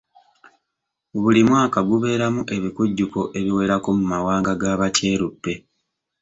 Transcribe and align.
Buli 1.21 1.41
mwaka 1.49 1.79
gubeeramu 1.89 2.41
ebikujjuko 2.55 3.19
ebiwerako 3.39 3.89
mu 3.97 4.05
mawanga 4.13 4.51
ga 4.61 4.71
Bakyeruppe. 4.79 5.53